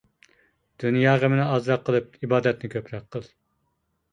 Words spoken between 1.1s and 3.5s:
غېمىنى ئازراق قىلىپ، ئىبادەتنى كۆپرەك قىل.